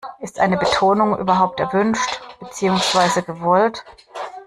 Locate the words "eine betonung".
0.39-1.15